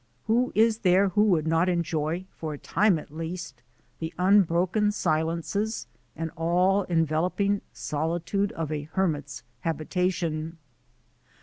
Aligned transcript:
Who 0.25 0.51
is 0.55 0.79
there 0.79 1.09
who 1.09 1.21
would 1.25 1.45
not 1.45 1.69
enjoy, 1.69 2.25
for 2.31 2.53
a 2.53 2.57
time 2.57 2.97
at 2.97 3.15
least, 3.15 3.61
the 3.99 4.11
unbroken 4.17 4.91
silences 4.91 5.85
and 6.15 6.31
all 6.35 6.85
enveloping 6.89 7.61
solitude 7.71 8.51
of 8.53 8.71
a 8.71 8.89
hermit's 8.95 9.43
habitation 9.59 10.57